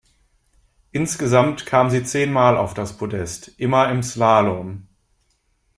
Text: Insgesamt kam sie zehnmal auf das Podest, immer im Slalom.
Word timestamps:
Insgesamt 0.91 1.67
kam 1.67 1.91
sie 1.91 2.03
zehnmal 2.03 2.57
auf 2.57 2.73
das 2.73 2.97
Podest, 2.97 3.49
immer 3.59 3.87
im 3.91 4.01
Slalom. 4.01 4.87